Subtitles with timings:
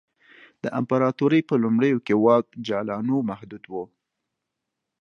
[0.63, 3.73] د امپراتورۍ په لومړیو کې واک جالانو محدود و